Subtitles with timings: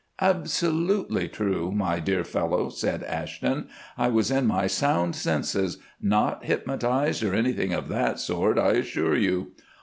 [0.19, 3.69] "Absolutely true, my dear fellow," said Ashton.
[3.99, 9.15] "I was in my sound senses, not hypnotised or anything of that sort, I assure
[9.15, 9.51] you.